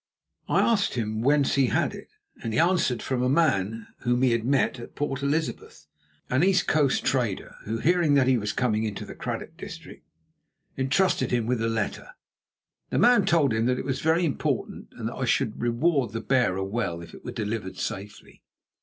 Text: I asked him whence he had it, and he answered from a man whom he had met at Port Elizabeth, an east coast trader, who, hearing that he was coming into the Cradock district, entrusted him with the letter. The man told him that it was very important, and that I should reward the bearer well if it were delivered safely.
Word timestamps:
I 0.49 0.61
asked 0.61 0.95
him 0.95 1.21
whence 1.21 1.53
he 1.53 1.67
had 1.67 1.93
it, 1.93 2.07
and 2.41 2.53
he 2.53 2.59
answered 2.59 3.03
from 3.03 3.21
a 3.21 3.29
man 3.29 3.85
whom 3.99 4.23
he 4.23 4.31
had 4.31 4.43
met 4.45 4.79
at 4.79 4.95
Port 4.95 5.21
Elizabeth, 5.21 5.85
an 6.27 6.43
east 6.43 6.67
coast 6.67 7.05
trader, 7.05 7.53
who, 7.65 7.77
hearing 7.77 8.15
that 8.15 8.25
he 8.25 8.35
was 8.35 8.51
coming 8.51 8.83
into 8.83 9.05
the 9.05 9.13
Cradock 9.13 9.55
district, 9.57 10.03
entrusted 10.75 11.29
him 11.29 11.45
with 11.45 11.59
the 11.59 11.69
letter. 11.69 12.15
The 12.89 12.97
man 12.97 13.27
told 13.27 13.53
him 13.53 13.67
that 13.67 13.77
it 13.77 13.85
was 13.85 14.01
very 14.01 14.25
important, 14.25 14.87
and 14.93 15.07
that 15.07 15.15
I 15.15 15.25
should 15.25 15.61
reward 15.61 16.13
the 16.13 16.19
bearer 16.21 16.63
well 16.63 17.01
if 17.03 17.13
it 17.13 17.23
were 17.23 17.31
delivered 17.31 17.77
safely. 17.77 18.41